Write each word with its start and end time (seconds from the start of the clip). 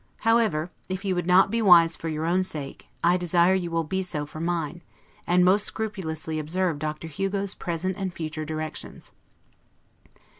However, 0.21 0.71
if 0.89 1.05
you 1.05 1.13
will 1.13 1.25
not 1.27 1.51
be 1.51 1.61
wise 1.61 1.95
for 1.95 2.09
your 2.09 2.25
own 2.25 2.43
sake, 2.43 2.87
I 3.03 3.17
desire 3.17 3.53
you 3.53 3.69
will 3.69 3.83
be 3.83 4.01
so 4.01 4.25
for 4.25 4.39
mine, 4.39 4.81
and 5.27 5.45
most 5.45 5.63
scrupulously 5.63 6.39
observe 6.39 6.79
Dr. 6.79 7.07
Hugo's 7.07 7.53
present 7.53 7.95
and 7.97 8.11
future 8.11 8.43
directions. 8.43 9.11